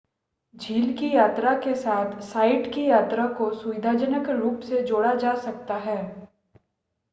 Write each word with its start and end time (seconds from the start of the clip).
झील 0.55 0.95
की 0.97 1.09
यात्रा 1.15 1.53
के 1.55 1.73
साथ 1.75 2.19
साइट 2.21 2.73
की 2.73 2.85
यात्रा 2.85 3.27
को 3.33 3.51
सुविधाजनक 3.53 4.29
रूप 4.31 4.61
से 4.61 4.81
जोड़ा 4.83 5.13
जा 5.15 5.35
सकता 5.35 5.77
है 5.79 5.97